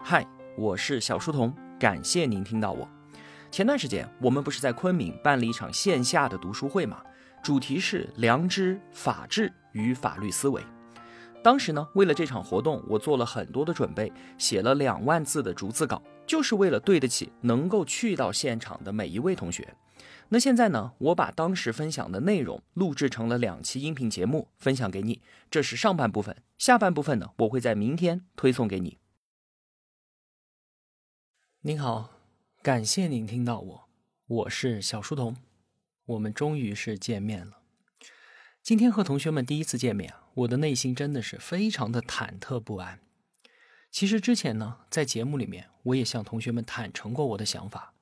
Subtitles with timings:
[0.00, 2.88] 嗨，我是小书童，感谢您听到我。
[3.50, 7.02] 前段时间，我们不是在昆明办了一场线下的读书会吗？
[7.42, 10.62] 主题是良知、法治与法律思维。
[11.42, 19.74] 当时呢，为了这场活动，我做了很多的准备，写了两万字的逐字稿，就是为了对得起能够去到现场的每一位同学。
[20.30, 25.20] 那现在呢，我把当时分享的内容录制成了两期音频节目，分享给你。
[25.50, 28.96] 这是上半部分，下半部分呢，我会在明天推送给你。
[31.68, 32.08] 您好，
[32.62, 33.88] 感谢您听到我，
[34.26, 35.36] 我是小书童，
[36.06, 37.58] 我们终于是见面了。
[38.62, 43.00] 今天和同学们第一次见面，我的内心真的是非常的忐忑不安。
[43.90, 47.92] 其实之前呢，在节目里面我也向同学们坦诚过我的想法，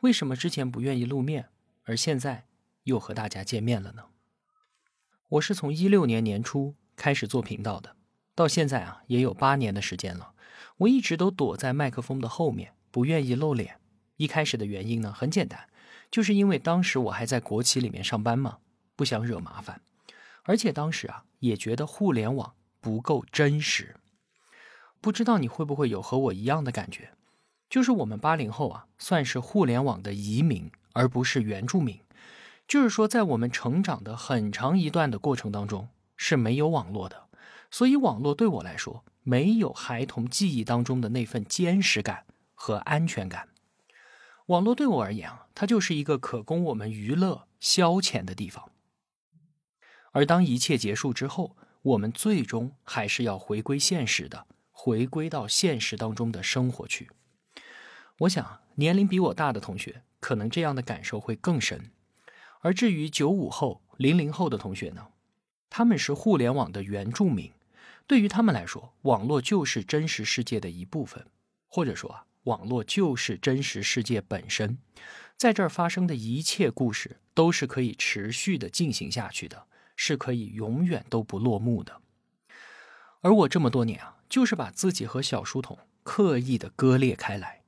[0.00, 1.48] 为什么之前不愿意露面，
[1.84, 2.44] 而现在
[2.82, 4.04] 又和大家见面了呢？
[5.30, 7.96] 我是从一六年年初开始做频道的，
[8.34, 10.34] 到现在啊也有八年的时间了，
[10.76, 12.74] 我一直都躲在麦克风的后面。
[12.94, 13.80] 不愿意露脸，
[14.18, 15.68] 一开始的原因呢很简单，
[16.12, 18.58] 就是因为当时我还在国企里面上班嘛，
[18.94, 19.80] 不想惹麻烦，
[20.44, 23.96] 而且当时啊也觉得互联网不够真实。
[25.00, 27.10] 不知道你会不会有和我一样的感觉，
[27.68, 31.98] 就是我们八零后啊算是互联网的移民，而不是原住民。
[32.68, 37.26] 就是说，在我们成长的很长一段的过程当中是没有网络的，
[37.72, 42.26] 所以网络对我来说没有孩童记忆当中的那份坚实感。
[42.54, 43.48] 和安全感，
[44.46, 48.70] 网络对我而言啊，它就是一个可供我们娱乐消遣的地方。
[50.12, 57.10] 而当一切结束之后，我们最终还是要回归现实的，回归到现实当中的生活去。
[58.18, 61.90] 我想，年龄比我大的同学，可能这样的感受会更深。
[62.60, 65.08] 而至于九五后、零零后的同学呢，
[65.68, 67.52] 他们是互联网的原住民，
[68.06, 71.26] 对于他们来说，网络就是真实世界的一部分，
[71.66, 72.26] 或者说啊。
[72.44, 74.78] 网络就是真实世界本身，
[75.36, 79.66] 在这儿发生的一切故事都是可以持续的进行下去的，
[79.96, 82.00] 是可以永远都不落幕的。
[83.22, 87.62] 而我这么多年啊，就是把自己和小书童刻意的割裂开来。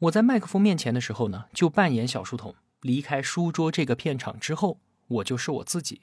[0.00, 6.00] 我在麦克风面前的时候呢，就扮演小书童；离开书桌这个片场之后，我就是我自己。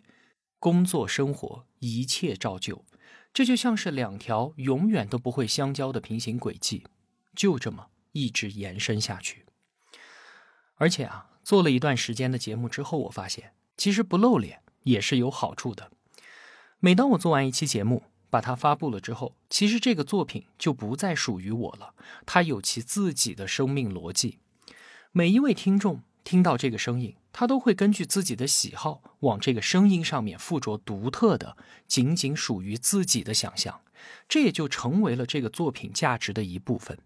[0.60, 2.86] 工作生活一切照旧，
[3.34, 6.86] 这就像是两条永远都不会相交的平行轨迹，
[7.34, 7.88] 就这么。
[8.12, 9.46] 一直延伸下去，
[10.76, 15.92] 而且啊，做了一段时间的节目之后，我发现其实不露脸也是有好处的。
[16.80, 21.94] 每当我做完一期节目，把它发布了之后，其实这个作品就不再属于我了，
[22.26, 24.40] 它有其自己的生命逻辑。
[25.12, 33.82] 每一位听众听到这个声音，他都会根据自己的喜好，往这个声音上面附着独特的、仅仅属于自己的想象，
[34.28, 37.00] 这也就成为了这个作品价值的一部分。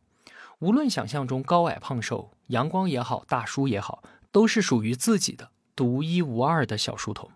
[0.63, 4.01] 无论想象中高矮胖瘦、阳光也好、大叔也好，
[4.31, 7.29] 都是属于自己的独一无二的小书童。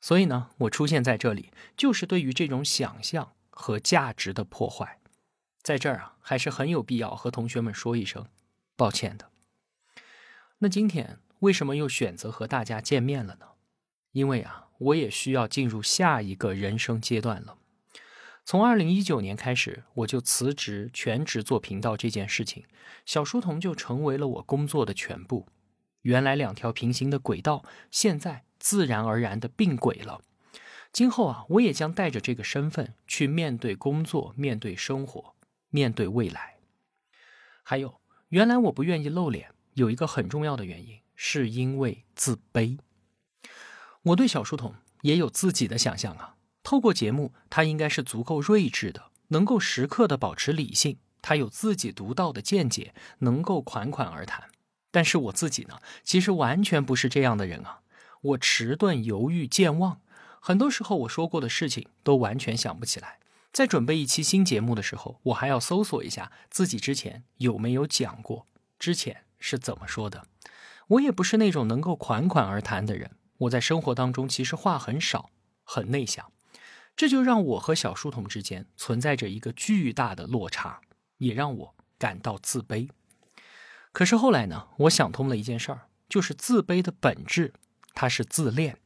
[0.00, 4.98] 所以呢，我出现在这里，就是对于这种想象和价值的破坏。
[5.62, 8.26] 在这儿啊，还是很有必要和同学们说一声
[8.74, 9.30] 抱歉的。
[10.58, 13.46] 那今天为什么又选择和大家见面了呢？
[14.10, 17.56] 因为啊，我也需要进入下一个人生阶段了。
[18.48, 22.64] 从二零一九年开始，我就辞职全职做频道这件事情，
[23.04, 25.46] 小书童就成为了我工作的全部。
[26.00, 30.22] 原来两条平行的轨道，现在自然而然的并轨了。
[30.90, 35.34] 今后啊，我也将带着这个身份去面对工作，面对生活，
[35.68, 36.54] 面对未来。
[37.62, 38.00] 还有，
[38.30, 42.78] 原来我不愿意露脸，有一个很重要的原因，是因为自卑。
[44.04, 46.36] 我对小书童也有自己的想象啊。
[46.68, 50.98] 透过节目，他应该是足够睿智的，能够时刻的保持理性。
[51.22, 54.50] 他有自己独到的见解，能够款款而谈。
[54.90, 57.80] 但是我自己呢，其实完全不是这样的人啊！
[58.20, 60.02] 我迟钝、犹豫、健忘，
[60.40, 63.18] 很多时候我说过的事情都完全想不起来。
[63.50, 68.46] 在准备一期新节目的时候，我还要搜索一下自己之前有没有讲过，
[68.78, 70.26] 之前是怎么说的。
[70.88, 73.12] 我也不是那种能够款款而谈的人。
[73.38, 75.30] 我在生活当中其实话很少，
[75.64, 76.30] 很内向。
[76.98, 80.80] 这就让我和小书童之间存在着一个巨大的落差，
[81.18, 82.88] 也让我感到自卑。
[83.92, 87.54] 可是后来呢，我想通了一件事儿，就是自卑的本质，
[87.94, 88.78] 它是自恋。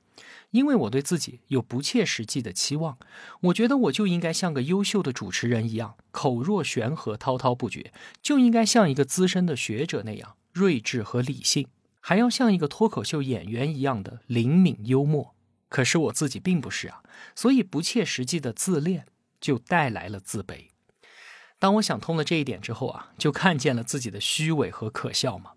[0.51, 2.99] 因为我对自己有不切实际的期望，
[3.45, 11.69] 我觉得我就应该像个优秀的主持人一样，口若悬河、滔滔不绝，就应该像一个资深的学者那样睿智和理性，
[11.99, 15.35] 还要像一个脱口秀演员一样的灵敏幽默。
[15.73, 17.03] 可是我自己并不是啊，
[17.35, 19.07] 所以不切实际的自恋
[19.41, 20.67] 就带来了自卑。
[21.59, 25.53] 当我想通了这一点之后啊，就看见了自己的虚伪和可笑嘛。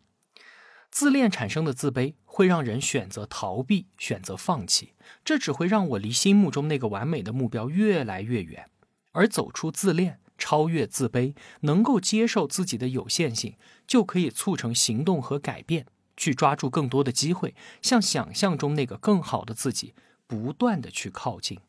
[0.89, 4.93] 自恋产生的自卑会让人选择逃避，选择放弃，
[5.25, 8.69] 这只会让我离心目中那个完美的目标越来越远。
[9.11, 15.85] 而走出自恋，超越自卑，能够接受自己的有限性，就可以促成行动和改变，
[16.17, 19.93] 去抓住更多的机会，向想象中那个更好的自己
[20.27, 21.59] 不断的去靠近。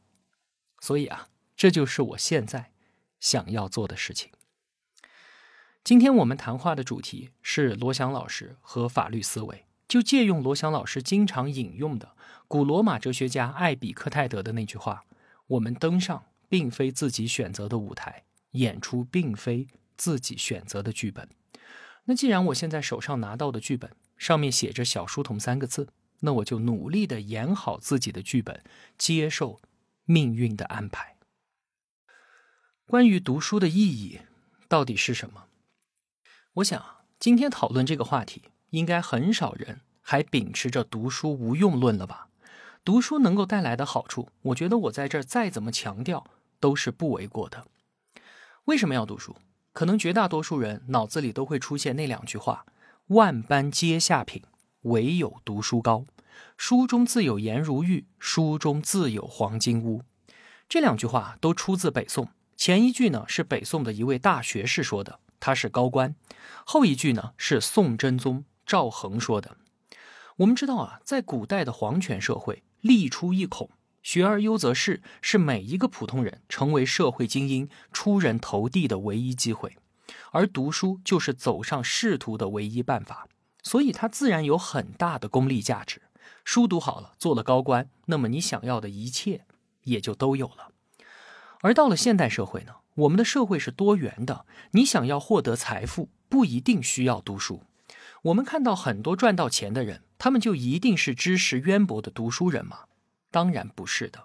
[0.81, 2.71] 所以啊，这就是我现在。
[3.19, 4.31] 想要做的事情。
[5.83, 12.15] 今天我们谈话的主题是罗翔老师和法律思维，就借用罗翔老师经常引用的
[12.47, 15.07] 古罗马哲学家艾比克泰德的那句话
[15.49, 19.67] ：“我们登上并非自己选择的舞台，演出并非
[19.97, 21.29] 自己选择的剧本。”
[22.05, 25.89] 那既然我现在手上拿到的剧本上面写着“小书童”三个字，
[26.21, 28.63] 那我就努力的演好自己的剧本，
[28.97, 29.61] 接受
[30.05, 31.17] 命运的安排。
[32.87, 34.21] 关于读书的意义
[34.69, 35.45] 到底是什么？
[36.55, 36.85] 我想
[37.19, 42.29] 今天讨论这个话题，应该很少人还秉持着读书无用论了吧？
[42.85, 46.31] 读书能够带来的好处，我觉得我在这儿再怎么强调
[46.61, 47.67] 都是不为过的。
[48.67, 49.37] 为什么要读书？
[49.73, 52.65] 可能绝大多数人脑子里都会出现那两句话
[53.09, 54.43] ：“万般皆下品，
[54.83, 56.07] 唯有读书高。
[56.57, 60.03] 书中自有颜如玉，书中自有黄金屋。”
[60.69, 62.31] 这两句话都出自北宋。
[62.57, 66.17] 前一句呢是北宋的一位大学士说的，他是高官；
[66.65, 69.57] 后一句呢是宋真宗赵恒说的。
[70.39, 73.71] 我们知道啊，在古代的皇权社会，立出一孔，
[74.03, 79.77] 学而优则仕，是每一个普通人成为社会精英、出人头地的唯一机会，
[80.33, 83.29] 而读书就是走上仕途的唯一办法，
[83.63, 86.03] 所以它自然有很大的功利价值。
[86.45, 89.45] 书读好了，做了高官，那么你想要的一切
[89.83, 90.73] 也就都有了。
[91.63, 94.47] 而到了现代社会呢，我们的社会是多元的。
[94.73, 97.63] 你想要获得财富，不一定需要读书。
[98.23, 102.85] 我们看到很多赚到钱的人，他们就一定是知识渊博的读书人吗？
[103.31, 104.25] 当然不是的。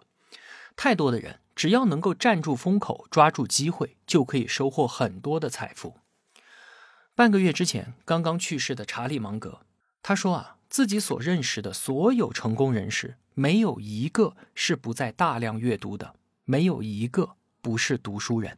[0.75, 5.97] 太多的人，只要能够站住风口，抓住机会，就可以收获很多的财富。
[7.13, 9.59] 半个月之前刚刚去世的查理芒格，
[10.01, 16.15] 他说啊，自己所认识的所有成功人士，没有一个是不在大量阅读的。
[16.45, 18.57] 没有一个不是读书人。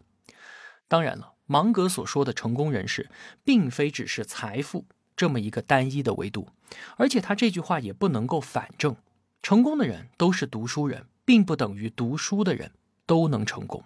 [0.88, 3.10] 当然了，芒格所说的成功人士，
[3.44, 4.86] 并非只是财富
[5.16, 6.48] 这么一个单一的维度，
[6.96, 8.96] 而且他这句话也不能够反证，
[9.42, 12.72] 成功的人都是读书人，并不等于读书的人
[13.13, 13.83] 都能成功。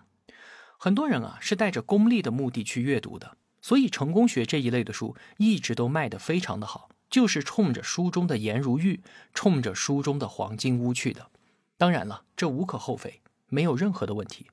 [0.78, 9.02] 很多人啊是带着功利的目的去阅读的，所以成功学这一类的书一直都卖得非常的好，就是冲着书中的颜如玉，
[9.34, 11.30] 冲着书中的黄金屋去的。
[11.78, 13.20] 当然了，这无可厚非。
[13.50, 14.48] 没有任何的问题，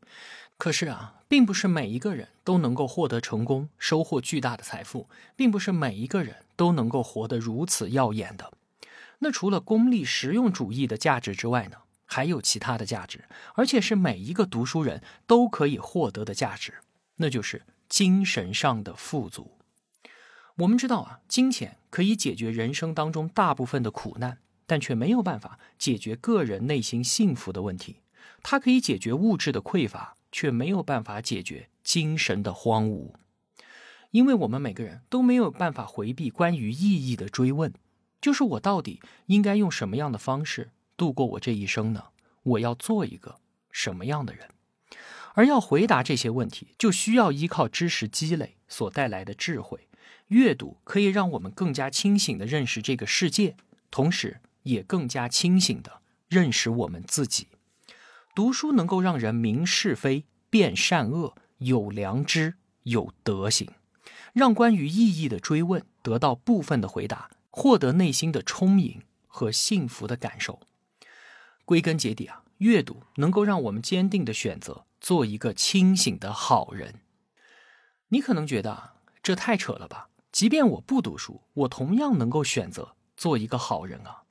[0.58, 8.52] 可是啊，并不是每一个人都能够获得成功，收获巨大的财富，并不是每一个人都能够活得如此耀眼的。
[9.20, 11.76] 那除了功利实用主义的价值之外呢，
[12.14, 13.24] 还有其他的价值，
[13.56, 16.74] 而且是每一个读书人都可以获得的价值，
[17.16, 19.58] 那就是精神上的富足。
[20.58, 27.96] 我们知道啊，金钱可以解决人生当中大部分的苦难，但却没有办法解决个人内心幸福的问题。
[28.44, 33.14] 它可以解决物质的匮乏，却没有办法解决精神的荒芜，
[34.12, 37.74] 因为我们每个人都没有办法回避关于意义的追问，
[38.20, 42.04] 就是我到底应该用什么样的方式度过我这一生呢？
[42.42, 44.48] 我要做一个什么样的人？
[45.34, 49.88] 而要回答这些问题，就需要依靠知识积累所带来的智慧。
[50.28, 53.56] 阅读可以让我们更加清醒地认识这个世界，
[53.90, 57.48] 同时也更加清醒地认识我们自己。
[58.34, 63.68] 读书能够让人明是非、辨善恶、有良知、有德行，
[64.32, 70.60] 让关于意义的追问得到部分的回答，获得内心的充盈和幸福的感受。
[71.64, 77.00] 归根结底啊，阅读能够让我们坚定的选择做一个清醒的好人。
[78.08, 80.08] 你可能觉得啊，这太扯了吧？
[80.30, 84.22] 即便我不读书，我同样能够选择做一个好人啊。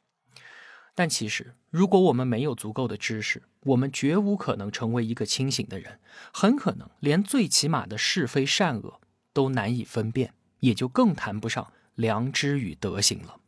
[0.96, 6.00] 但其实，如果我们没有足够的知识，我们绝无可能成为一个清醒的人，
[6.32, 9.02] 很可能连最起码的是非善恶
[9.34, 13.40] 都难以分辨，也就更谈不上良知与德行了。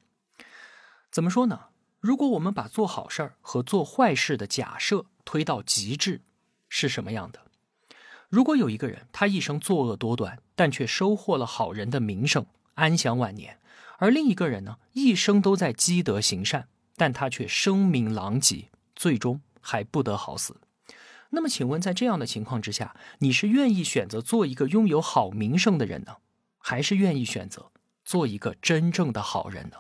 [1.12, 1.66] 怎么说呢？
[2.06, 6.22] 如果我们把做好事儿和做坏事的假设推到极致，
[6.70, 7.40] 是什么样的？
[8.30, 12.46] 如果有一个人，他一生作恶多端，但却收获了好人的名声，
[12.76, 13.56] 安享晚年；
[13.98, 16.68] 而另一个人呢，一生都在积德行善。
[16.96, 20.62] 但他却声名狼藉，最终还不得好死。
[21.32, 26.18] 那么，请问，在这样的情况之下，你是愿意选择做一个拥有好名声的人呢，
[26.60, 27.72] 还是愿意选择
[28.04, 29.78] 做一个真正的好人呢？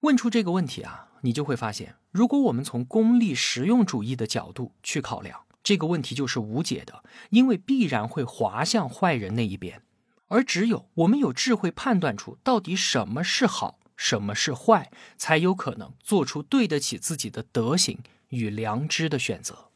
[0.00, 9.82] 问出这个问题啊，你就会发现，如果我们从功利实用主义的角度去考量这个问题，就是无解的，因为必然会滑向坏人那一边。
[10.28, 19.70] 而只有我们有智慧判断出到底什么是好，什么是坏，才有可能做出对得起自己的德行与良知的选择。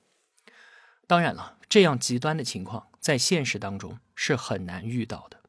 [1.08, 5.40] 当然了，这样极端的情况在现实当中是很难遇到的。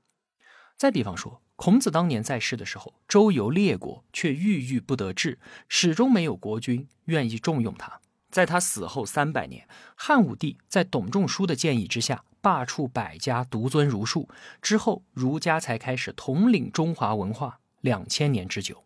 [0.77, 8.00] 再比方说，孔子当年在世的时候，周游列国，却郁郁不得志，始终没有国君愿意重用他。
[8.31, 12.24] 在他死后三百年，汉武帝在董仲舒的建议之下。
[12.41, 14.27] 罢黜百家，独尊儒术
[14.62, 18.83] 之后，儒家才开始统领中华文化两千年之久。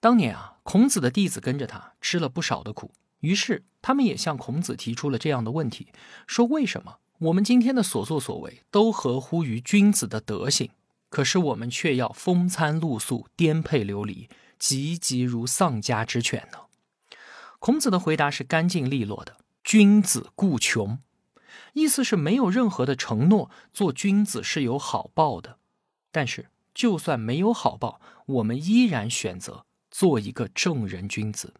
[0.00, 2.90] 当年啊，孔子的弟子跟着他吃了不少的苦，
[3.20, 5.92] 于是他们也向孔子提出了这样的问题：
[6.26, 10.68] 说为什么我们今天的所作所为都合乎于君子的德行，
[11.16, 16.66] 可是我们却要风餐露宿、颠沛流离、急急如丧家之犬呢？
[17.58, 20.98] 孔子的回答是干净利落的：君子固穷。
[21.72, 25.56] 意思是没有任何的承诺，做君子是有好报的。
[26.12, 31.54] 但是，就算没有好报，我们依然选择做一个正人君子。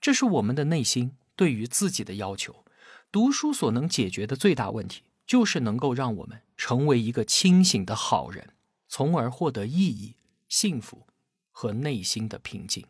[0.00, 2.64] 这是我们的内心对于自己的要求。
[3.12, 8.48] 读书所能解决的最大问题，就是能够让我们成为一个清醒的好人，
[8.94, 10.16] 从而获得意义、
[10.50, 11.06] 幸福
[11.50, 12.84] 和内心的平静。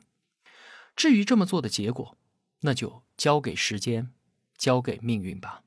[0.96, 2.18] 至于这么做的结果，
[2.62, 4.12] 那就交给时间，
[4.58, 5.62] 交给命运吧。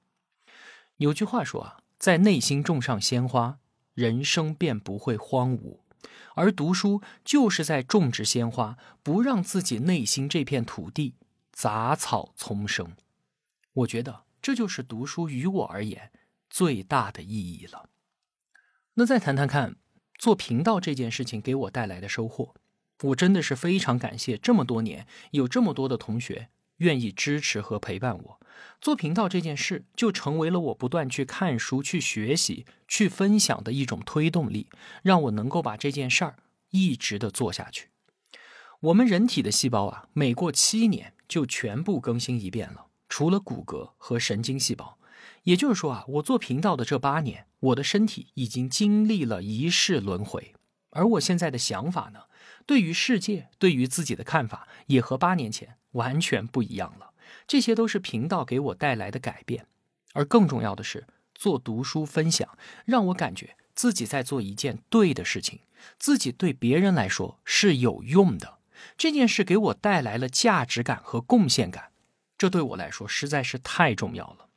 [0.97, 3.59] 有句话说啊，在内心种上鲜花，
[3.93, 5.79] 人生便不会荒芜。
[6.33, 11.15] 而读书就是在种植鲜花，不让自己内心这片土地
[11.53, 12.97] 杂草丛生。
[13.71, 16.11] 我觉得这就是读书于我而言
[16.49, 17.89] 最大的意义了。
[18.95, 19.77] 那再谈谈看，
[20.17, 22.53] 做频道这件事情给我带来的收获，
[23.03, 26.49] 我真的是非常感谢这么多年有这么多的同学。
[26.79, 28.39] 愿意支持和陪伴我
[28.81, 34.67] 做频道这件事，就成为了我不断去看书、去学习、去分享的一种推动力，
[35.01, 36.35] 让我能够把这件事儿
[36.71, 37.87] 一直的做下去。
[38.81, 44.97] 我们人体的细胞啊，每过七年就全部更新一遍了，除了骨骼和神经细胞。
[45.45, 50.53] 也就是说啊，我做频道的这八年，我的身体已经经历了一世轮回。
[50.91, 52.25] 而我现在的想法呢，
[52.67, 55.77] 对于世界、对于自己的看法，也和八年前。
[55.95, 57.13] 完全不一样了，
[57.47, 59.65] 这些都是频道给我带来的改变，
[60.11, 65.61] 而更重要的是，做读书分享，让我感觉自己在做一件对的事情，
[65.97, 68.57] 自己对别人来说是有用的。
[68.97, 71.91] 这件事给我带来了价值感和贡献感，
[72.37, 74.49] 这对我来说实在是太重要了。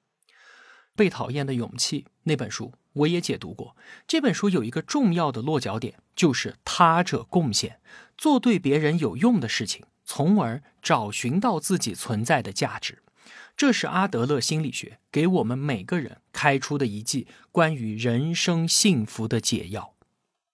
[0.99, 3.77] 被讨厌的勇气那本书我也解读过，
[4.09, 7.81] 这本书有一个重要的落脚点，就是他者贡献，
[8.17, 9.87] 做对别人有用的事情。
[10.05, 13.03] 从而找寻到自己存在的价值，
[13.57, 19.95] 这是阿德勒心理学给我们每个人开出的一剂关于人生幸福的解药。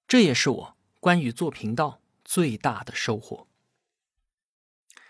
[0.06, 3.46] 这也是我关于做频道最大的收获。《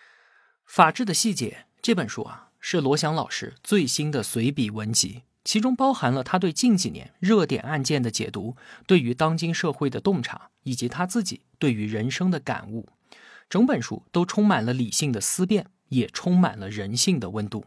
[0.65, 8.57] 法治的细节》这本书啊，是罗翔老师最新的随笔文集，其中包含了他对近几年热点案件的解读，
[8.87, 12.89] 对于当今社会的洞察，以及他自己对于人生的感悟。
[13.51, 17.67] 整本书都充满了理性的思辨，也充满了人性的温度。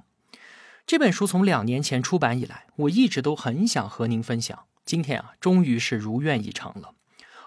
[0.88, 4.64] 这本书从两年前出版以来，我一直都很想和您分享。
[4.84, 6.96] 今天啊，终于是如愿以偿了。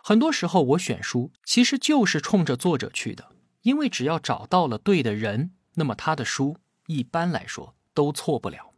[0.04, 6.56] 很多时候我选书其实就是冲着作者去的，因为只要找到了对的人，那么他的书
[6.90, 8.72] 一般来说都错不了。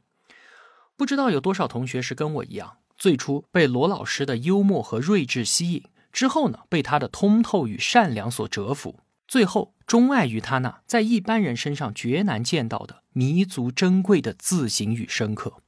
[0.96, 9.00] 不知道有多少同学是跟我一样，最初被罗老师的幽默和睿智吸引，之后呢，被他的通透与善良所折服。
[9.26, 15.62] 最后，钟爱于他那在一般人身上绝难见到的弥足珍贵的自省与深刻。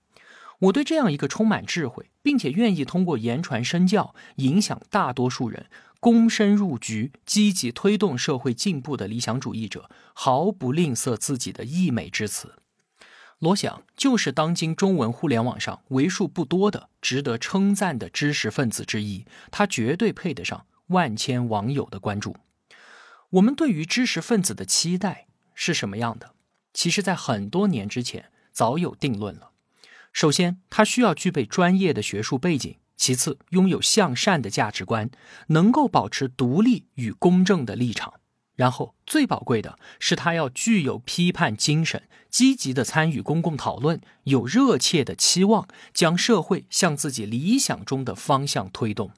[0.61, 5.67] 我对这样一个充满智慧，并且愿意通过言传身教影响大多数人、
[6.05, 12.57] 躬身入局、积极推动社会进步的理想主义者，毫不吝啬自己的溢美之词。
[13.39, 22.37] 罗翔就是当今中文互联网上为数不多的值得称赞的知识分子之一，他绝对配得上万千网友的关注。
[23.31, 26.35] 我们对于知识分子的期待是什么样的？
[26.75, 29.53] 其实，在很多年之前早有定论了。
[30.13, 35.11] 首先，他需要具备专业的学术背景；其次，拥有向善的价值观，
[35.49, 38.15] 能够保持独立与公正的立场；
[38.55, 49.11] 然后最宝贵的是，他要具有批判精神，积极的参与公共讨论，有热切的期望，将社会向自己理想中的方向推动。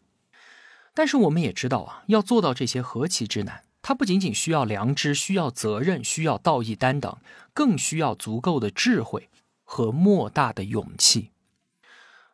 [0.94, 3.62] 但是我们也知道啊，要做到这些何其之难！
[3.82, 7.20] 他不仅仅需要良知，需要责任，需要道义担当，
[7.52, 9.28] 更需要足够的智慧
[9.62, 11.30] 和莫大的勇气。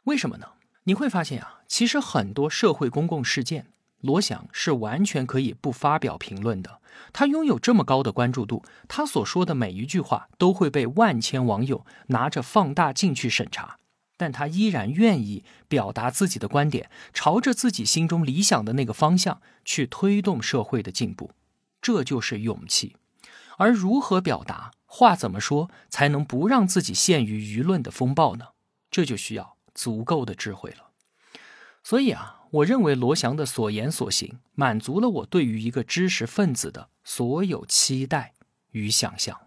[0.05, 0.47] 为什么呢？
[0.85, 3.67] 你会发现啊，其实很多社会公共事件。
[4.01, 6.81] 罗翔是完全可以不发表评论的。
[7.13, 13.79] 他拥有这么高的关注度，他所说的每一句话都会被万千网友拿着放大镜去审查，
[14.17, 21.31] 但他依然愿意表达自己的观点，朝着自己心中理想的那个方向去推动社会的进步。
[21.81, 22.97] 这就是勇气。
[23.57, 28.47] 而如何表达，话怎么说，才能不让自己陷于舆论的风暴呢？
[28.91, 30.91] 这就需要足够的智慧了。
[31.83, 32.39] 所以啊。
[32.53, 38.35] 我认为罗翔的所言所行满足了我对于一个知识分子的所有期待
[38.73, 39.41] 与想象。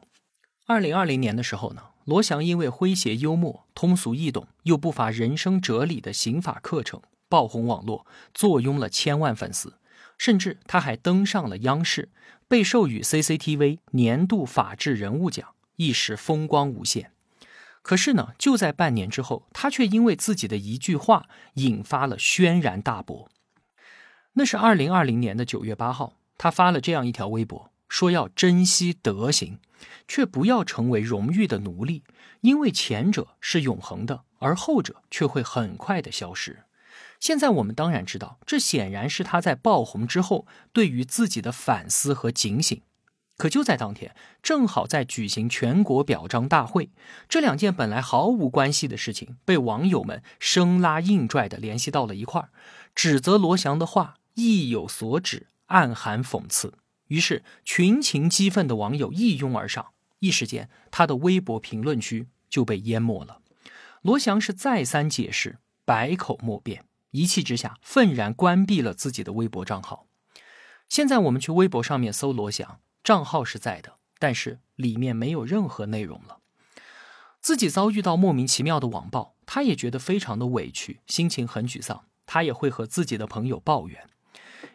[0.65, 9.75] 二零二零年的时候呢，罗翔因为诙谐幽默、通俗易懂又不乏人生哲理的刑法课程爆红网络，坐拥了千万粉丝，
[10.17, 12.09] 甚至他还登上了央视，
[12.47, 17.11] 被授予 CCTV 年度法治人物奖，一时风光无限。
[17.85, 23.29] 可是呢，就在半年之后，他却因为自己的一句话引发了轩然大波。
[24.33, 29.59] 那是二零二零年的九月八号，他发了这样一条微博，说要珍惜德行，
[30.07, 32.01] 却不要成为荣誉的奴隶，
[32.41, 36.63] 因为前者是永恒的，而后者却会很快的消失。
[37.19, 42.81] 现在我们当然知道，这显然是他在爆红之后对于自己的反思和警醒。
[43.37, 46.89] 可就在当天，正好在举行全国表彰大会，
[47.27, 52.49] 这两件本来毫无关系的事情被网友们生拉硬拽的联系到了一块儿，
[52.95, 56.75] 指责罗翔的话意有所指，暗含讽刺。
[57.07, 59.87] 于是群情激愤的网友一拥而上，
[60.19, 63.41] 一时间他的微博评论区就被淹没了。
[64.01, 70.07] 罗翔是再三解释，百口莫辩，一气之下愤然关闭了自己的微博账号。
[70.87, 72.79] 现在我们去微博上面搜罗翔。
[73.05, 76.39] 账号是在的，但是里面没有任何内容了。
[77.39, 82.05] 自己遭遇到莫名其妙的网暴，他也觉得非常的委屈，心情很沮丧。
[82.25, 84.09] 他也会和自己的朋友抱怨。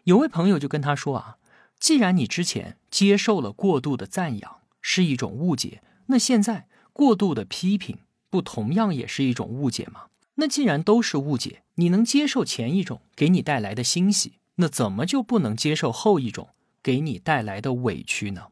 [0.04, 1.38] 有位朋友就跟他说啊，
[1.80, 7.98] 既然你之前接受了过度的赞扬是一种误解，那现在过度的批评
[8.30, 10.04] 不同样也是一种误解吗？
[10.36, 16.50] 那既然都是误解，你能接受前一种给你带来的欣喜，那怎么就不能接受后一种？
[16.82, 18.48] 给你带来的委屈呢？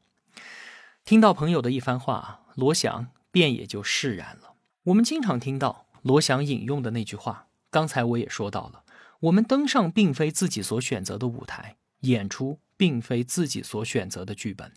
[1.04, 4.54] 听到朋友的一番话，罗翔便也就释然了。
[4.84, 8.84] 我们经常听到罗翔引用的那句话，刚才我也说到了：
[9.20, 14.72] 我们登上并非自己所选择的舞台，演出并非自己所选择的剧本。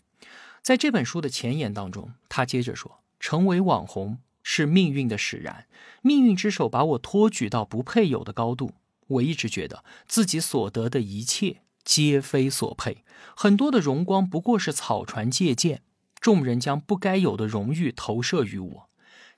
[0.62, 5.66] 在这本书的前言当中，他接着说：“成为网红是命运的使然，
[6.02, 8.72] 命运之手把我托举到不配有的高度。
[9.08, 13.04] 我一直觉得自己所得的一切。”皆非所配，
[13.36, 15.82] 很多的荣光不过是草船借箭，
[16.20, 18.88] 众人将不该有的荣誉投射于我。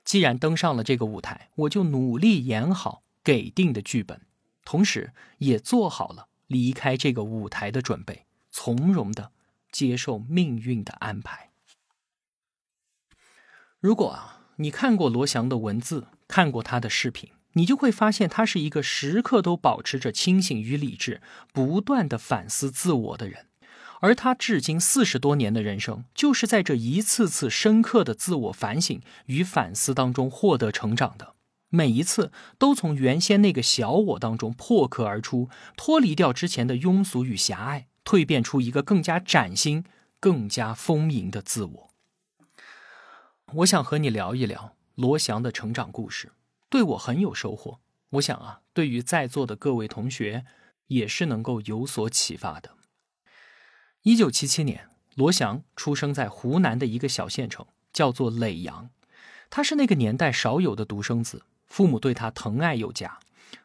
[0.03, 4.21] 既然登上了这个舞台，我就努力演好给定的剧本，
[4.63, 9.31] 同时也做好了离开这个舞台的准备，从容的
[9.71, 11.49] 接受命运的安排。
[13.79, 17.31] 如果啊，你看过罗翔的文字，看过他的视频。
[17.55, 23.47] 你就会发现，他是一个时刻都保持着清醒与理智，不断的反思自我的人。
[24.01, 31.33] 而他至今四十多年的人生，就是在这一次次深刻的自我反省与反思当中获得成长的。
[31.69, 39.85] 每一次都从原先那个小我当中破壳而出，脱离掉之前的庸俗与狭隘，蜕变出一个更加崭新、
[40.19, 41.93] 更加丰盈的自我。
[43.53, 46.31] 我想和你聊一聊罗翔的成长故事。
[46.69, 47.79] 对我很有收获，
[48.11, 50.45] 我想啊，对于在座的各位同学
[50.87, 52.71] 也是能够有所启发的。
[54.01, 58.89] 一九七七年，罗翔出生在湖南的一个小县城，叫做耒阳。
[59.49, 63.19] 他是那个年代少有的独生子，父母对他疼爱有加。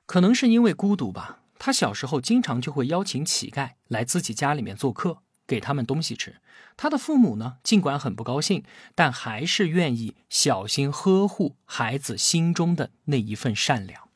[0.06, 5.22] 可能是因为孤独吧，他小时候经常就会邀请乞丐来自己家里面做客。
[5.50, 6.36] 给他们东西吃，
[6.76, 8.62] 他的父母呢，尽管很不高兴，
[8.94, 14.08] 但还是愿意小心呵护孩子心中的那一份善良。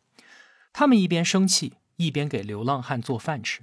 [0.72, 3.62] 他们一边生气，一边给流浪汉做饭吃。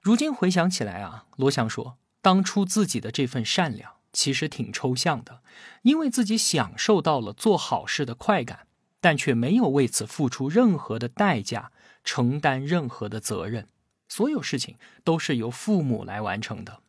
[0.00, 5.42] 如今回想起来啊，罗翔说，当初自己的这份善良其实挺抽象的，
[5.82, 8.68] 因为自己享受到了做好事的快感，
[9.00, 11.72] 但却没有为此付出任何的代价，
[12.04, 13.66] 承担任何的责任。
[14.08, 16.82] 所有事情都是由父母来完成的。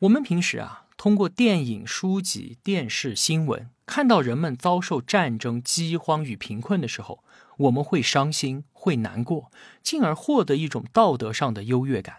[0.00, 7.24] 我们平时啊，通过电影、书籍、电视、新闻，看到人们遭受战争、饥荒与贫困的时候，
[7.56, 9.50] 我们会伤心，会难过，
[9.82, 12.18] 进而获得一种道德上的优越感，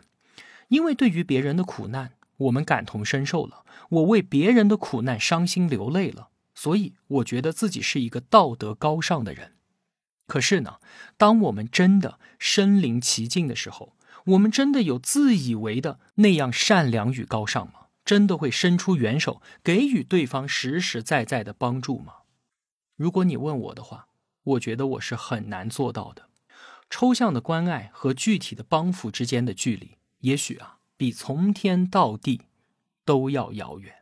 [0.67, 9.53] 因为对于别人的苦难，我们感同身受了，我为别人的苦难伤心流泪了，所以我觉得自己是一个道德高尚的人。
[10.27, 10.79] 可是呢，
[11.15, 17.73] 当我们真的身临其境的时候，我们真的有自以为的那样善良与高尚吗？
[18.05, 22.13] 真的会伸出援手，给予对方实实在在的帮助吗？
[22.95, 24.07] 如果你问我的话，
[24.43, 26.29] 我觉得我是很难做到的。
[26.89, 32.41] 抽象的关爱和具体的帮扶之间的距离，也许啊，比从天到地
[33.05, 33.97] 都要遥远。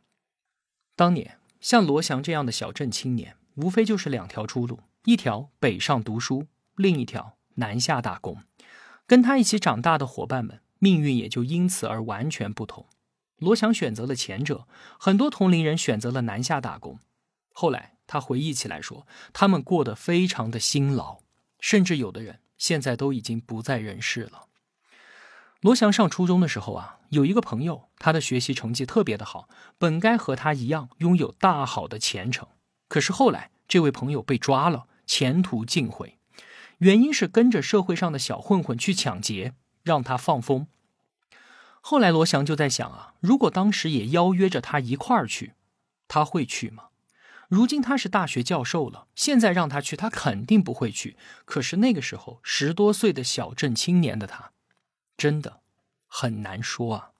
[0.96, 4.80] 当年像罗翔这样的小镇青年，无非就是两条出路。
[5.04, 8.38] 一条北上读书，另一条南下打工。
[9.08, 12.86] 跟他一起长大的伙伴们，命运也就因此而完全不同。
[13.38, 14.68] 罗翔选择了前者，
[14.98, 17.00] 很多同龄人选择了南下打工。
[17.52, 21.18] 后来他回忆起来说，他们过得非常的辛劳，
[21.58, 24.46] 甚至有的人现在都已经不在人世了。
[25.60, 32.46] 罗翔上初中的时候啊，有一个朋友，他的学习成绩特别的好，本该和他一样拥有大好的前程，
[32.88, 33.50] 可是后来。
[33.68, 36.17] 这位朋友被抓了，前途尽毁，
[36.78, 40.66] 原因是跟着社会上的小混混去抢劫，让他放风。
[41.80, 45.54] 后来罗翔就在想啊，如果当时也邀约着他一块儿去，
[46.06, 46.84] 他会去吗？
[47.48, 51.16] 如今他是大学教授了，现在让他去，他肯定不会去。
[51.44, 54.52] 可是那个时候十多岁的小镇青年的他，
[55.16, 55.60] 真的
[56.06, 57.10] 很难说啊。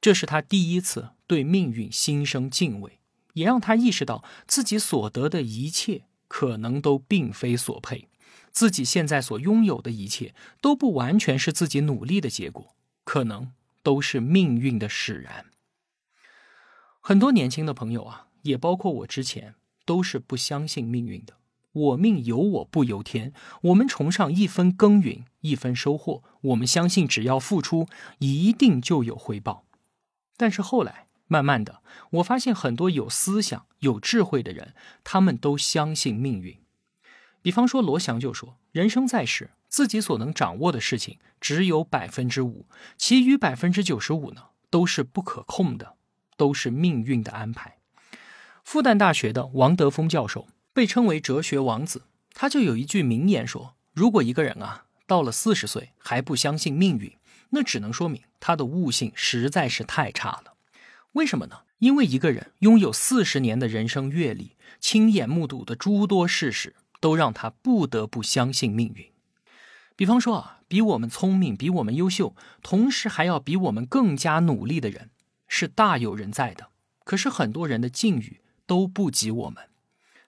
[0.00, 2.98] 这是他第一次对命运心生敬畏。
[3.36, 8.08] 也让他意识到自己所得的一切可能都并非所配，
[8.56, 15.44] 自己现在所拥有的一切都不完全是自己努力的结果，可能都是命运的使然。
[17.02, 21.34] 很多年轻的朋友啊，也包括我之前，都是不相信命运的。
[21.72, 27.86] 我命由我不由天，我们崇尚一分耕耘一分收获，我们相信只要付出，
[28.20, 29.66] 一定就有回报。
[30.38, 31.04] 但是后来。
[31.28, 36.56] 慢慢的，我发现很多有思想、有智慧的人，他们都相信命运。
[37.46, 42.66] 比方说，罗翔就说：“人生在世，自己所能掌握的事情只有百分之五，
[42.98, 45.94] 其余百分之九十五呢，都是不可控的，
[46.36, 47.76] 都是命运的安排。”
[48.64, 52.02] 复旦大学的王德峰教授被称为哲学王子，
[52.34, 57.12] 他就有一句名言说：“如果一个人啊，到了四十岁还不相信命运，
[57.50, 60.54] 那只能说明他的悟性实在是太差了。”
[61.14, 61.60] 为什么呢？
[61.78, 69.06] 因为一个人拥有四十年的人生阅历，亲眼目睹的诸多事实，都让他不得不相信命运。
[69.94, 75.10] 比方说啊，比我们聪明、比我们优秀，同时还要比我们更加努力的人，
[75.48, 76.68] 是大有人在的。
[77.04, 79.68] 可是很多人的境遇都不及我们。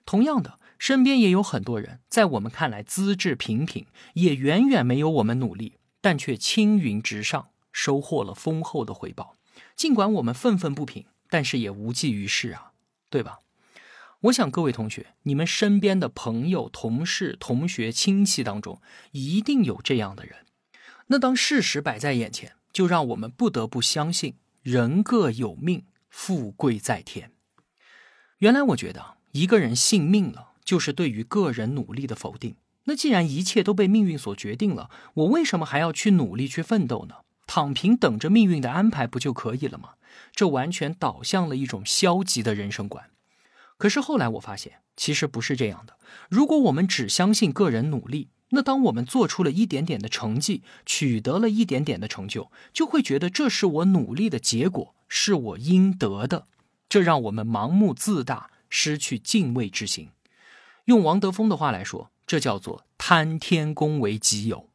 [0.05, 9.35] 同样的，身边也有很多人，在我们看来资质平平，也远远没有我们努力，但却青云直上，收获了丰厚的回报。
[9.75, 12.71] 尽管我们愤愤不平，但是也无济于事啊，
[13.09, 13.39] 对吧？
[14.23, 20.45] 我想各位同学，你们身边的朋友、同事、同学、亲戚当中，一定有这样的人。
[21.07, 27.31] 那当事实摆在眼前，就让我们不得不相信“人各有命，富贵在天”。
[28.39, 32.57] 原来我觉得，一个人信命了，就是对于个人努力的否定。
[32.83, 37.15] 那既然一切都被命运所决定了，我为什么还要去努力去奋斗呢？
[37.47, 39.91] 躺平等着命运的安排不就可以了吗？
[40.33, 43.09] 这完全导向了一种消极的人生观。
[43.79, 45.97] 可是后来我发现，其实不是这样的。
[46.29, 56.45] 如果我们只相信个人努力，那当我们做出了一点点的成绩，取得了一点点的成就，就会觉得这是我努力的结果，是我应得的。
[56.89, 60.09] 这让我们盲目自大，失去敬畏之心。
[60.85, 64.67] 用王德峰的话来说，这叫做贪天功为己有。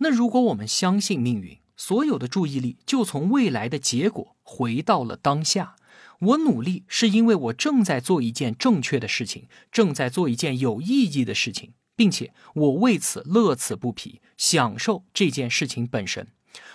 [0.00, 5.76] 那如果我们相信命运，所有的注意力就从未来的结果回到了当下。
[6.20, 16.28] 我努力是因为我正在做一件正确的事情，正在做一件有意义的事情，并且我为此乐此不疲，享受这件事情本身。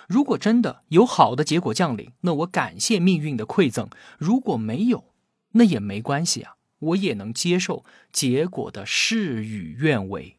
[0.08, 5.04] 如果真的有好的结果降临，那我感谢命运的馈赠；如果没有，
[5.52, 10.36] 那也没关系啊，我也能接受结果的事与愿违。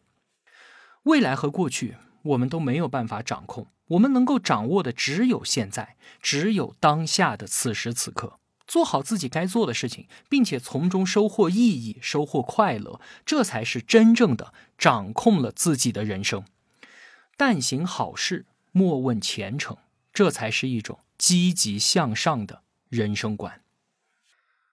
[1.03, 3.67] 未来和过去，我们都没有办法掌控。
[3.89, 16.43] 我们能够掌握的只有现在，只有当下的此时此刻，做好自己该做的事情，并且从中收获意义、收获快乐，这才是真正的掌控了自己的人生。
[17.37, 19.77] 但行好事，莫问前程，
[20.13, 23.61] 这才是一种积极向上的人生观。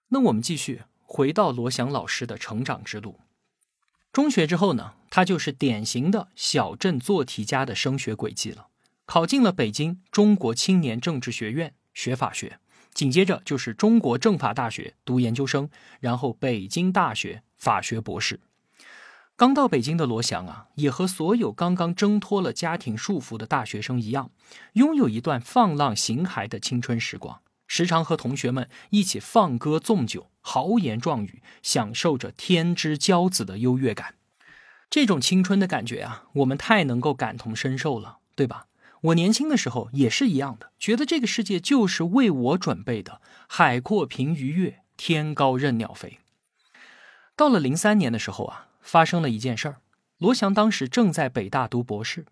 [0.09, 3.20] 那我们继续回到罗翔老师的成长之路。
[4.12, 8.68] 中学之后呢，他就是典型的小镇做题家的升学轨迹了，
[9.07, 12.59] 考进了北京中国青年政治学院学法学，
[12.94, 15.68] 紧接着就是中国政法大学读研究生，
[16.00, 18.40] 然后北京大学法学博士。
[19.35, 24.31] 刚到北京的罗翔啊，也和所有刚刚挣脱了家庭束缚的大学生一样，
[24.74, 27.40] 拥有一段放浪形骸的青春时光。
[27.66, 34.16] 时常和同学们一起放歌纵酒，豪言壮语，享受着天之骄子的优越感。
[34.90, 38.66] 这种青春的感觉啊，我们太能够感同身受了，对吧？
[39.03, 46.19] 我年轻的时候也是一样的，觉得这个世界就是为我准备的，海阔凭鱼跃，天高任鸟飞。
[47.35, 49.77] 到了零三年的时候啊，发生了一件事儿。
[50.19, 52.27] 罗翔当时正在北大读博士，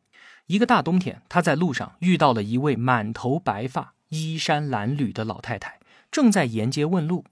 [0.47, 3.95] 一个大冬天，他在路上遇到了一位满头白发。
[4.11, 5.79] 衣衫褴褛的老太太
[6.11, 7.25] 正在沿街问路，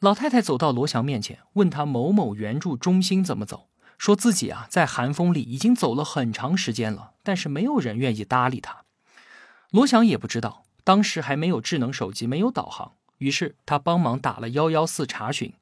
[0.00, 8.84] 老太太走到罗翔面前，问他某某援助中心怎么走，说自己啊在寒风里已经走了很长时间了，但是没有人愿意搭理他。
[9.70, 15.52] 罗翔也不知道，当时还没有智能手机，没有导航，于是他帮忙打了幺幺四查询。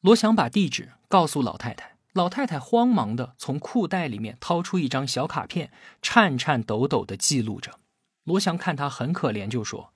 [0.00, 7.80] 罗翔把地址告诉老太太，老太太慌忙的从裤袋里面掏出一张小卡片，颤颤抖抖的记录着。
[8.24, 9.92] 罗翔看他很可怜，就说。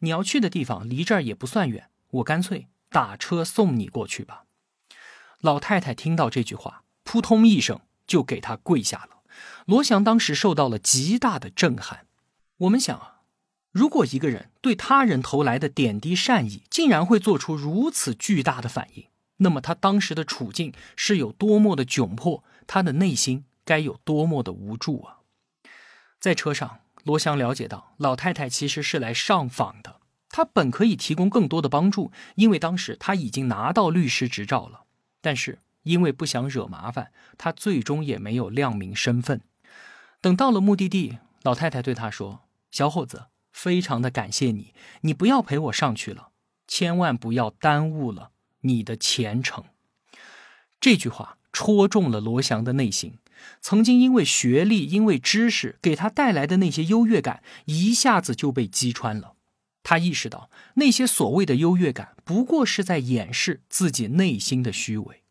[0.00, 4.46] 你要去的地方离这儿也不算远，我干脆打车送你过去吧。
[5.40, 9.22] 老太太听到这句话，扑通一声就给他跪下了。
[9.66, 12.06] 罗翔当时受到了极大的震撼。
[12.58, 13.20] 我们想啊，
[13.70, 19.06] 如果一个人对他人投来的点滴善意，竟然会做出如此巨大的反应，
[19.38, 25.18] 那么他当时的处境是有多么的窘迫，他的内心该有多么的无助啊！
[26.20, 26.78] 在车上。
[27.04, 29.96] 罗翔了解到，老太太其实是来上访的。
[30.28, 34.82] 他本可以提供更多的帮助，因为当时他已经拿到律师执照了。
[35.20, 39.40] 但是因为不想惹麻烦，他最终也没有亮明身份。
[40.20, 46.30] 等到了目的地，老太太对他说：“小伙子，非常的感谢你，你不要陪我上去了，
[46.66, 49.64] 千万不要耽误了你的前程。”
[50.80, 53.18] 这句话戳中了罗翔的内心。
[53.60, 59.34] 曾经因为学历、因为知识给他带来的那些优越感，一下子就被击穿了。
[59.82, 65.21] 他意识到，那些所谓的优越感，不过是在掩饰自己内心的虚伪。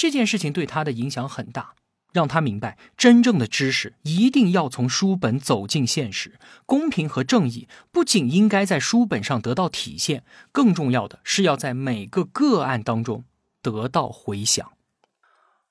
[0.00, 1.74] 这件事情对他的影响很大，
[2.10, 6.38] 让他明白，真正的知识一定要从书本走进现实。
[6.64, 13.24] 公平和正义不仅应该在书本上得到体现，更重要的是要在每个个案当中
[13.60, 14.72] 得到回响。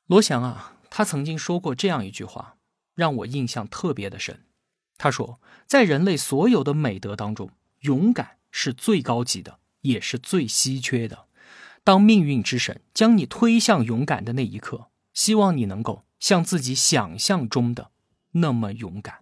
[0.05, 0.75] 罗翔啊。
[0.91, 2.57] 他曾经说过这样一句话，
[2.93, 4.43] 让我印象特别的深。
[4.99, 11.25] 他说，在人类所有的美德当中，勇敢是最高级的，也是最稀缺的。
[11.83, 17.91] 当命运之神将你推向勇敢的那一刻，希望你能够像自己想象中的
[18.33, 19.19] 那么勇敢。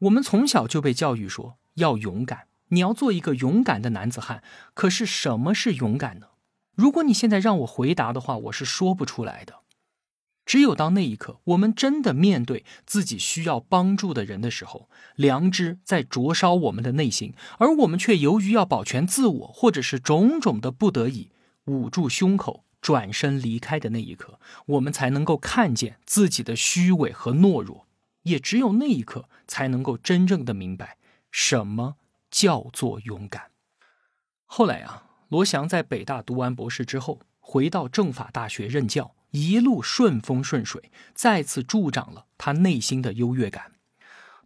[0.00, 4.42] 我们从小就被教育说要勇敢，你要做一个勇敢的男子汉。
[4.74, 6.26] 可是什么是勇敢呢？
[6.74, 9.60] 如果你现在让我回答的话，我是说不出来的。
[10.44, 21.30] 只有当那一刻，我们真的面对自己需要帮助的人的时候，良知在灼烧我们的内心，而我们却由于要保全自我，或者是种种的不得已，
[21.66, 27.86] 捂住胸口，转身离开的那一刻，我们才能够看见自己的虚伪和懦弱。
[28.22, 30.96] 也只有那一刻，才能够真正的明白
[31.30, 31.96] 什么
[32.30, 33.50] 叫做勇敢。
[34.46, 39.14] 后来啊，罗翔在北大读完博士之后，回到政法大学任教。
[39.32, 43.72] 一路顺风顺水，再次助长了他内心的优越感。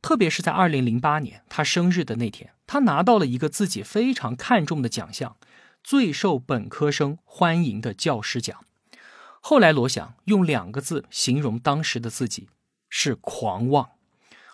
[0.00, 5.36] 特别是在二零零八年他生日的那天，他拿到了一个自己非常看重的奖项——
[5.86, 8.64] 最受本科生欢迎的教师奖。
[9.40, 12.48] 后来，罗翔用两个字形容当时的自己
[12.88, 13.90] 是狂妄。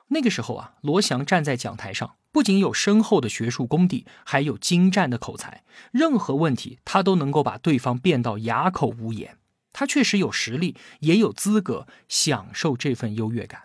[0.09, 9.38] 那个时候啊，罗翔站在讲台上，不仅有深厚的学术功底，还有精湛的口才，任何问题他都能够把对方辩到哑口无言。
[9.73, 13.62] 他确实有实力，也有资格享受这份优越感。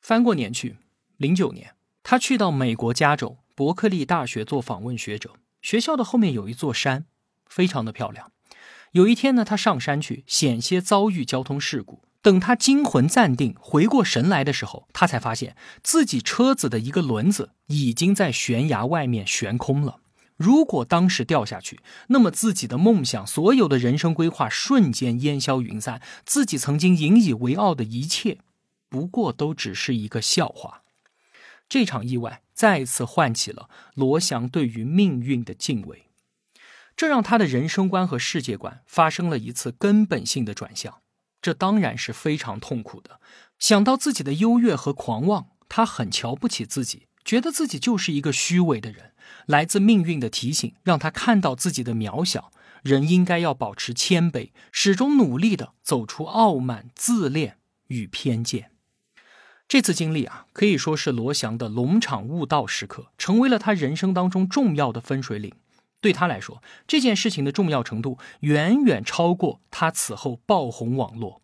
[0.00, 0.78] 翻过年去，
[1.18, 5.34] 零九年，他去到美国加州伯克利大学做访问学者。
[5.60, 7.06] 学校的后面有一座山，
[7.46, 8.32] 非常的漂亮。
[8.92, 12.02] 有一天呢，他上山去，险些遭遇交通事故。
[12.22, 20.00] 等他惊魂暂定、回过神来的时候，他才发现自己车子的一个轮子已经在悬崖外面悬空了。
[20.36, 28.38] 如果当时掉下去，那么自己的梦想、所有的人生规划瞬间烟消云散，自己曾经引以为傲的一切，
[28.88, 30.82] 不过都只是一个笑话。
[31.70, 36.08] 这场意外再次唤起了罗翔对于命运的敬畏，
[36.96, 41.00] 这让他的人生观和世界观发生了一次根本性的转向。
[41.40, 43.20] 这当然是非常痛苦的。
[43.58, 49.12] 想到自己的优越和狂妄，他很瞧不起自己，觉得自己就是一个虚伪的人。
[49.46, 52.50] 来自命运的提醒让他看到自己的渺小。
[52.82, 58.72] 人应该要保持谦卑，始终努力的走出傲慢、自恋与偏见。
[59.70, 65.54] 这次经历啊，可以说是罗翔的龙场悟道时刻，成为了他人生当中重要的分水岭。
[66.00, 71.40] 对他来说，这件事情的重要程度远远超过他此后爆红网络。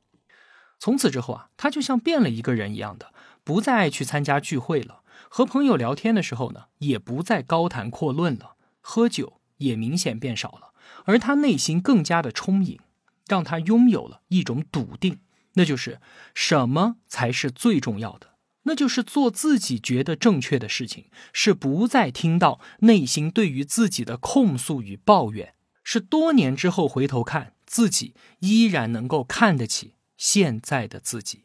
[0.77, 3.13] 从此之后啊，他就像变了一个人一样的，
[3.45, 10.73] 不再爱去参加聚会了，和朋友聊天的时候呢，也不再高谈阔论了，喝酒也明显变少了，
[11.05, 12.81] 而他内心更加的充盈，
[13.29, 15.21] 让他拥有了一种笃定。
[15.57, 16.01] 那就是
[16.35, 18.37] 什么才是最重要的？
[18.63, 31.45] 那就是做自己觉得正确的事情，是不再听到内心对于自己的控诉与抱怨，是多年之后回头看自己依然能够看得起现在的自己。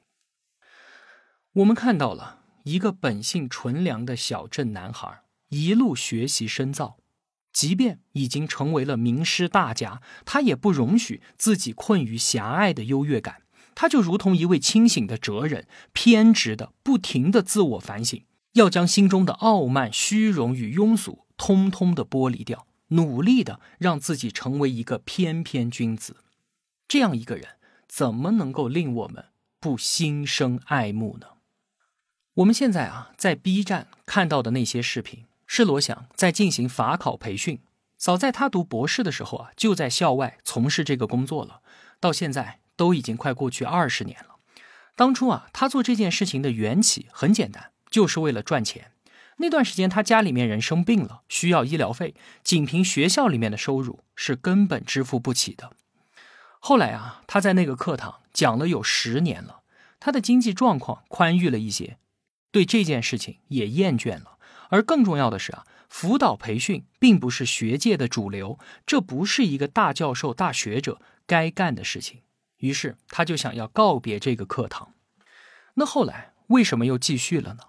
[1.53, 6.97] 我们看到了一个本性纯良的小镇男孩，一路学习深造，
[7.53, 13.43] 即便已经成为了名师大家，他也不容许自己困于狭隘的优越感。
[13.75, 26.17] 他就如同一位清醒的哲人，偏执的、不停的自我反省，要将心中的傲慢、虚荣与庸俗通通的剥离掉，努力的让自己成为一个翩翩君子。
[26.87, 27.55] 这样一个人，
[27.87, 29.25] 怎么能够令我们
[29.59, 31.27] 不心生爱慕呢？
[32.35, 37.59] 我们现在啊，在 B 站看到的那些视频，是罗翔在进行法考培训。
[37.97, 41.61] 早在他读博士的时候啊，就在校外从事这个工作了，
[41.99, 42.60] 到现在。
[42.81, 44.37] 都已经快过去二十年了。
[44.95, 48.89] 当初啊，他做这件事情的缘起很简单，就是为了赚钱。
[49.37, 55.73] 那段时间，他家里面人生病了，需要医疗费，仅凭学校里面的收入是根本支付不起的。
[56.59, 59.61] 后来啊，他在那个课堂讲了有十年了，
[59.99, 61.99] 他的经济状况宽裕了一些，
[62.51, 64.39] 对这件事情也厌倦了。
[64.69, 72.21] 而更重要的是啊，辅导培训并不是学界的主流，这不是一个大教授、大学者该干的事情。
[72.61, 74.93] 于是他就想要告别这个课堂，
[75.75, 77.63] 那后来为什么又继续了呢？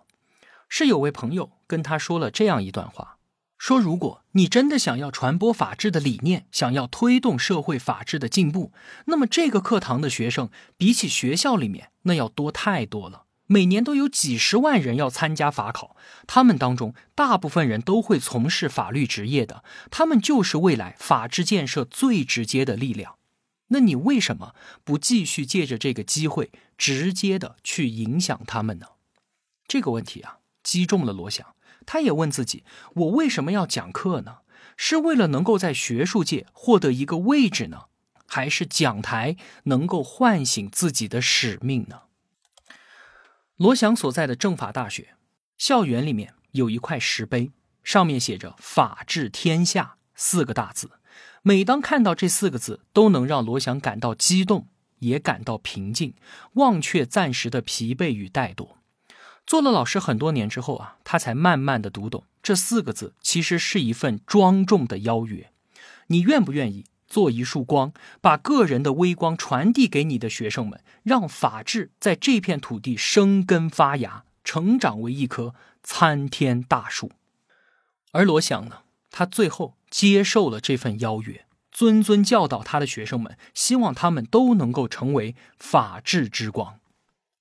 [0.69, 3.19] 是有位朋友跟他说了这样一段话，
[3.59, 8.73] 说如果你真的想要传播法治的理念，想要推动社会法治的进步，
[9.07, 13.25] 那么这个课堂的学生比起学校里面那要多太多了。
[13.47, 15.95] 每年都有几十万人要参加法考，
[16.27, 23.17] 他们当中大部分人都会从事法律职业的，他们就是未来法治建设最直接的力量。
[23.73, 24.55] 那你为什么
[24.85, 28.87] 不继续借着这个机会，直接的去影响他们呢？
[29.67, 31.55] 这个问题啊，击中了罗翔。
[31.87, 34.39] 他也问自己：我为什么要讲课呢？
[34.77, 37.87] 是为了能够在学术界获得一个位置呢，
[38.27, 42.03] 还是讲台能够唤醒自己的使命呢？
[43.57, 45.15] 罗翔所在的政法大学
[45.57, 47.51] 校园里面有一块石碑，
[47.83, 50.91] 上面写着“法治天下”四个大字。
[51.45, 54.69] 每当看到这四个字，都能让罗翔感到激动，
[55.01, 56.15] 也感到平静，
[56.53, 58.77] 忘却暂时的疲惫与怠惰。
[59.45, 65.51] 做了老师很多年之后啊，他才慢慢的读懂这四个字其实是一份庄重的邀约。
[66.07, 77.11] 你愿不愿意做一束光，把个人的微光传递给你的学生们，让法治在这片土地生根发芽，成长为一棵参天大树？
[78.13, 79.75] 而罗翔呢，他最后。
[79.93, 86.81] 接受了这份邀约，谆谆教导他的学生们，希望他们都能够成为法治之光。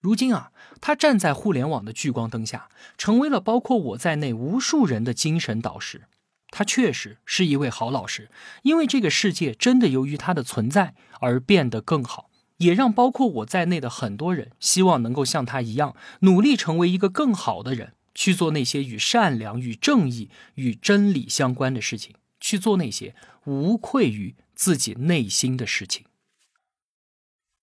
[0.02, 6.04] 如今啊，他站在互联网的聚光灯下，成为了包括我在内无数人的精神导师。
[6.50, 8.30] 他确实是一位好老师，
[8.64, 22.16] 因为这个世界真的由于他的存在而变得更好，也让包括我在内的很多人希望能够像他一样，努力成为一个更好的人，去做那些与善良、与正义、与真理相关的事情。
[22.42, 26.06] 去做那些无愧于自己内心的事情。